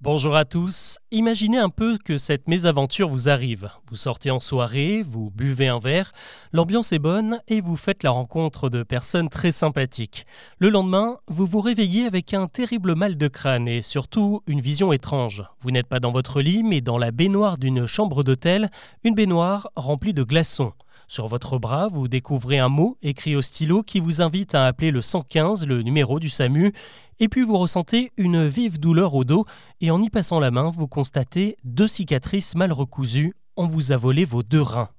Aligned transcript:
Bonjour 0.00 0.36
à 0.36 0.44
tous. 0.44 0.98
Imaginez 1.12 1.56
un 1.56 1.70
peu 1.70 1.96
que 1.96 2.18
cette 2.18 2.46
mésaventure 2.46 3.08
vous 3.08 3.30
arrive. 3.30 3.70
Vous 3.88 3.96
sortez 3.96 4.30
en 4.30 4.40
soirée, 4.40 5.02
vous 5.02 5.30
buvez 5.30 5.68
un 5.68 5.78
verre, 5.78 6.12
l'ambiance 6.52 6.92
est 6.92 6.98
bonne 6.98 7.40
et 7.48 7.62
vous 7.62 7.76
faites 7.76 8.02
la 8.02 8.10
rencontre 8.10 8.68
de 8.68 8.82
personnes 8.82 9.30
très 9.30 9.52
sympathiques. 9.52 10.26
Le 10.58 10.68
lendemain, 10.68 11.18
vous 11.28 11.46
vous 11.46 11.60
réveillez 11.60 12.04
avec 12.04 12.34
un 12.34 12.48
terrible 12.48 12.94
mal 12.94 13.16
de 13.16 13.28
crâne 13.28 13.66
et 13.66 13.80
surtout 13.80 14.42
une 14.46 14.60
vision 14.60 14.92
étrange. 14.92 15.44
Vous 15.62 15.70
n'êtes 15.70 15.86
pas 15.86 16.00
dans 16.00 16.12
votre 16.12 16.42
lit 16.42 16.64
mais 16.64 16.82
dans 16.82 16.98
la 16.98 17.10
baignoire 17.10 17.56
d'une 17.56 17.86
chambre 17.86 18.24
d'hôtel, 18.24 18.70
une 19.04 19.14
baignoire 19.14 19.70
remplie 19.74 20.12
de 20.12 20.24
glaçons. 20.24 20.74
Sur 21.08 21.28
votre 21.28 21.58
bras, 21.58 21.88
vous 21.88 22.08
découvrez 22.08 22.58
un 22.58 22.68
mot 22.68 22.96
écrit 23.02 23.36
au 23.36 23.42
stylo 23.42 23.82
qui 23.82 24.00
vous 24.00 24.22
invite 24.22 24.54
à 24.54 24.66
appeler 24.66 24.90
le 24.90 25.02
115, 25.02 25.66
le 25.66 25.82
numéro 25.82 26.18
du 26.20 26.28
SAMU, 26.28 26.72
et 27.20 27.28
puis 27.28 27.42
vous 27.42 27.58
ressentez 27.58 28.12
une 28.16 28.46
vive 28.46 28.80
douleur 28.80 29.14
au 29.14 29.24
dos, 29.24 29.44
et 29.80 29.90
en 29.90 30.00
y 30.00 30.10
passant 30.10 30.40
la 30.40 30.50
main, 30.50 30.70
vous 30.70 30.88
constatez 30.88 31.56
deux 31.64 31.88
cicatrices 31.88 32.54
mal 32.54 32.72
recousues, 32.72 33.34
on 33.56 33.66
vous 33.66 33.92
a 33.92 33.96
volé 33.96 34.24
vos 34.24 34.42
deux 34.42 34.62
reins. 34.62 34.93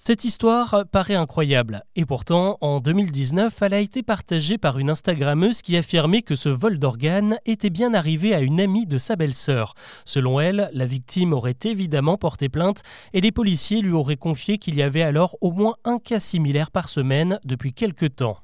Cette 0.00 0.22
histoire 0.22 0.84
paraît 0.92 1.16
incroyable, 1.16 1.82
et 1.96 2.06
pourtant, 2.06 2.56
en 2.60 2.78
2019, 2.78 3.62
elle 3.62 3.74
a 3.74 3.80
été 3.80 4.04
partagée 4.04 4.56
par 4.56 4.78
une 4.78 4.90
Instagrammeuse 4.90 5.60
qui 5.60 5.76
affirmait 5.76 6.22
que 6.22 6.36
ce 6.36 6.48
vol 6.48 6.78
d'organes 6.78 7.36
était 7.46 7.68
bien 7.68 7.92
arrivé 7.94 8.32
à 8.32 8.38
une 8.38 8.60
amie 8.60 8.86
de 8.86 8.96
sa 8.96 9.16
belle-sœur. 9.16 9.74
Selon 10.04 10.38
elle, 10.38 10.70
la 10.72 10.86
victime 10.86 11.32
aurait 11.32 11.58
évidemment 11.64 12.16
porté 12.16 12.48
plainte, 12.48 12.82
et 13.12 13.20
les 13.20 13.32
policiers 13.32 13.80
lui 13.80 13.90
auraient 13.90 14.16
confié 14.16 14.58
qu'il 14.58 14.76
y 14.76 14.82
avait 14.82 15.02
alors 15.02 15.36
au 15.40 15.50
moins 15.50 15.74
un 15.84 15.98
cas 15.98 16.20
similaire 16.20 16.70
par 16.70 16.88
semaine 16.88 17.40
depuis 17.44 17.72
quelque 17.72 18.06
temps. 18.06 18.38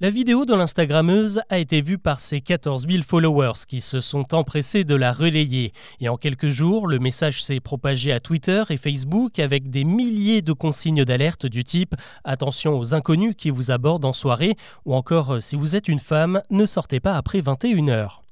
La 0.00 0.10
vidéo 0.10 0.44
de 0.44 0.54
l'Instagrammeuse 0.54 1.40
a 1.50 1.58
été 1.58 1.80
vue 1.80 1.98
par 1.98 2.18
ses 2.18 2.40
14 2.40 2.88
000 2.90 3.04
followers 3.04 3.64
qui 3.68 3.80
se 3.80 4.00
sont 4.00 4.34
empressés 4.34 4.82
de 4.82 4.96
la 4.96 5.12
relayer. 5.12 5.72
Et 6.00 6.08
en 6.08 6.16
quelques 6.16 6.48
jours, 6.48 6.88
le 6.88 6.98
message 6.98 7.44
s'est 7.44 7.60
propagé 7.60 8.10
à 8.10 8.18
Twitter 8.18 8.64
et 8.70 8.76
Facebook 8.76 9.38
avec 9.38 9.70
des 9.70 9.84
milliers 9.84 10.42
de 10.42 10.52
consignes 10.52 11.04
d'alerte 11.04 11.46
du 11.46 11.62
type 11.62 11.94
Attention 12.24 12.76
aux 12.76 12.92
inconnus 12.92 13.34
qui 13.38 13.50
vous 13.50 13.70
abordent 13.70 14.04
en 14.04 14.12
soirée 14.12 14.56
ou 14.84 14.94
encore 14.94 15.40
si 15.40 15.54
vous 15.54 15.76
êtes 15.76 15.86
une 15.86 16.00
femme, 16.00 16.42
ne 16.50 16.66
sortez 16.66 16.98
pas 16.98 17.14
après 17.14 17.38
21h. 17.40 18.23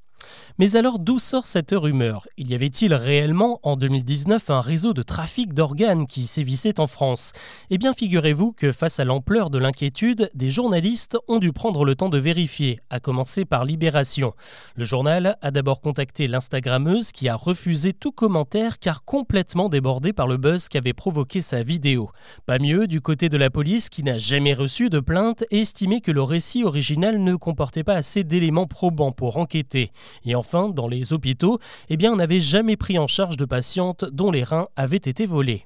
Mais 0.59 0.75
alors 0.75 0.99
d'où 0.99 1.19
sort 1.19 1.45
cette 1.45 1.71
rumeur? 1.71 2.27
Il 2.37 2.49
y 2.49 2.55
avait-il 2.55 2.93
réellement 2.93 3.59
en 3.63 3.75
2019 3.75 4.49
un 4.49 4.61
réseau 4.61 4.93
de 4.93 5.01
trafic 5.01 5.53
d'organes 5.53 6.05
qui 6.05 6.27
sévissait 6.27 6.79
en 6.79 6.87
France? 6.87 7.31
Eh 7.69 7.77
bien 7.77 7.93
figurez-vous 7.93 8.51
que 8.51 8.71
face 8.71 8.99
à 8.99 9.05
l'ampleur 9.05 9.49
de 9.49 9.57
l'inquiétude, 9.57 10.29
des 10.33 10.51
journalistes 10.51 11.17
ont 11.27 11.39
dû 11.39 11.51
prendre 11.51 11.85
le 11.85 11.95
temps 11.95 12.09
de 12.09 12.17
vérifier, 12.17 12.79
à 12.89 12.99
commencer 12.99 13.45
par 13.45 13.65
Libération. 13.65 14.33
Le 14.75 14.85
journal 14.85 15.37
a 15.41 15.51
d'abord 15.51 15.81
contacté 15.81 16.27
l'Instagrammeuse 16.27 17.11
qui 17.11 17.29
a 17.29 17.35
refusé 17.35 17.93
tout 17.93 18.11
commentaire 18.11 18.79
car 18.79 19.03
complètement 19.03 19.69
débordée 19.69 20.13
par 20.13 20.27
le 20.27 20.37
buzz 20.37 20.69
qu'avait 20.69 20.93
provoqué 20.93 21.41
sa 21.41 21.63
vidéo. 21.63 22.11
Pas 22.45 22.59
mieux 22.59 22.87
du 22.87 23.01
côté 23.01 23.29
de 23.29 23.37
la 23.37 23.49
police 23.49 23.89
qui 23.89 24.03
n'a 24.03 24.17
jamais 24.17 24.53
reçu 24.53 24.89
de 24.89 24.99
plainte 24.99 25.43
et 25.51 25.61
estimé 25.61 26.01
que 26.01 26.11
le 26.11 26.23
récit 26.23 26.63
original 26.63 27.21
ne 27.21 27.35
comportait 27.35 27.83
pas 27.83 27.95
assez 27.95 28.23
d'éléments 28.23 28.67
probants 28.67 29.11
pour 29.11 29.37
enquêter. 29.37 29.91
Et 30.25 30.35
enfin, 30.35 30.69
dans 30.69 30.87
les 30.87 31.13
hôpitaux, 31.13 31.59
eh 31.89 31.97
bien, 31.97 32.11
on 32.11 32.17
n'avait 32.17 32.39
jamais 32.39 32.77
pris 32.77 32.97
en 32.99 33.07
charge 33.07 33.37
de 33.37 33.45
patientes 33.45 34.05
dont 34.05 34.31
les 34.31 34.43
reins 34.43 34.67
avaient 34.75 34.97
été 34.97 35.25
volés. 35.25 35.65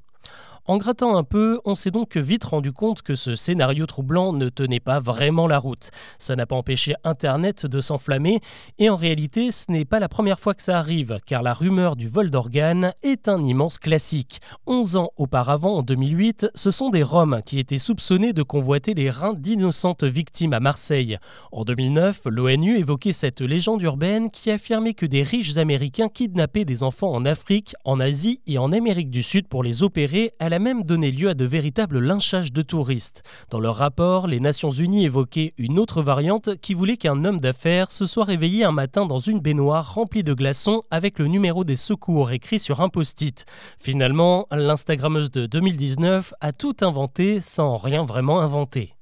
En 0.70 0.76
grattant 0.76 1.16
un 1.16 1.23
peu, 1.23 1.62
on 1.64 1.76
s'est 1.76 1.92
donc 1.92 2.18
vite 2.18 2.44
rendu 2.44 2.73
compte 2.73 3.02
que 3.02 3.16
ce 3.16 3.38
scénario 3.38 3.86
troublant 3.86 4.34
ne 4.34 4.50
tenait 4.50 4.82
pas 4.82 5.00
vraiment 5.00 5.48
la 5.48 5.59
route. 5.59 5.92
Ça 6.20 6.36
n'a 6.36 6.46
pas 6.46 6.58
empêché 6.58 6.94
Internet 7.06 7.66
de 7.66 7.80
s'enflammer, 7.80 8.42
et 8.78 8.90
en 8.90 8.98
réalité, 8.98 9.50
ce 9.52 9.72
n'est 9.72 9.86
pas 9.86 10.00
la 10.00 10.09
première 10.09 10.42
fois 10.42 10.54
que 10.54 10.62
ça 10.62 10.78
arrive, 10.78 11.20
car 11.26 11.42
la 11.42 11.54
rumeur 11.54 11.96
du 11.96 12.09
vol 12.09 12.30
d'organes 12.32 12.92
est 13.02 13.30
un 13.30 13.42
immense 13.42 13.80
classique. 13.80 14.42
11 14.66 14.98
ans 14.98 15.12
auparavant, 15.16 15.78
en 15.78 15.84
2008, 15.84 16.50
ce 16.54 16.70
sont 16.70 16.90
des 16.90 17.02
Roms 17.02 17.42
qui 17.46 17.59
étaient 17.59 17.78
soupçonnés 17.78 18.34
de 18.34 18.44
convoiter 18.44 18.94
les 18.94 19.09
reins 19.09 19.36
d'innocentes 19.36 20.03
victimes 20.03 20.52
à 20.52 20.59
Marseille. 20.59 21.18
En 21.53 21.64
2009, 21.64 22.24
l'ONU 22.25 22.78
évoquait 22.78 23.14
cette 23.14 23.40
légende 23.40 23.84
urbaine 23.84 24.30
qui 24.30 24.52
affirmait 24.52 24.96
que 24.96 25.06
des 25.06 25.24
riches 25.24 25.56
Américains 25.56 26.09
kidnappaient 26.09 26.66
des 26.66 26.84
enfants 26.84 27.14
en 27.14 27.24
Afrique, 27.24 27.74
en 27.86 28.02
Asie 28.02 28.41
et 28.47 28.58
en 28.58 28.74
Amérique 28.74 29.09
du 29.09 29.24
Sud 29.24 29.47
pour 29.47 29.64
les 29.64 29.81
opérer 29.81 30.34
à 30.40 30.50
la 30.50 30.56
même 30.59 30.84
donné 30.84 31.12
lieu 31.12 31.29
à 31.29 31.34
de 31.34 31.45
véritables 31.45 32.00
lynchages 32.00 32.51
de 32.51 32.62
touristes. 32.62 33.23
Dans 33.50 33.59
leur 33.59 33.75
rapport, 33.75 34.28
les 34.28 34.40
Nations 34.40 34.72
Unies 34.72 35.06
évoquaient 35.06 35.53
une 35.57 35.79
autre 35.79 36.01
variante 36.01 36.57
qui 36.62 36.73
voulait 36.73 36.97
qu'un 36.97 37.23
homme 37.25 37.40
d'affaires 37.40 37.91
se 37.91 38.06
soit 38.06 38.25
réveillé 38.25 38.63
un 38.63 38.72
matin 38.72 39.06
dans 39.06 39.19
une 39.19 39.40
baignoire 39.40 39.94
remplie 39.94 40.23
de 40.23 40.34
glaçons 40.34 40.81
avec 40.91 41.19
le 41.19 41.28
numéro 41.28 41.63
des 41.63 41.75
secours 41.75 42.31
écrit 42.31 42.59
sur 42.59 42.81
un 42.81 42.90
post-it. 42.90 43.46
Finalement, 43.79 44.47
l'Instagrammeuse 44.51 45.31
de 45.31 45.46
2019 45.46 46.34
a 46.41 46.51
tout 46.51 46.75
inventé 46.81 47.40
sans 47.40 47.75
rien 47.75 48.03
vraiment 48.03 48.41
inventer. 48.41 48.97